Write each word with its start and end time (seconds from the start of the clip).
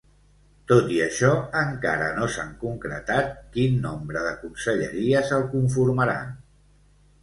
Tot 0.69 0.87
i 0.95 0.95
això, 1.07 1.29
encara 1.59 2.07
no 2.17 2.31
s’ha 2.37 2.47
concretat 2.65 3.31
quin 3.59 3.79
nombre 3.87 4.27
de 4.31 4.35
conselleries 4.43 5.39
el 5.41 5.51
conformaran. 5.57 6.39